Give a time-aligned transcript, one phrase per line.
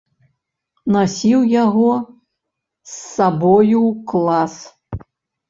[0.95, 4.53] Насіў яго з сабою ў клас.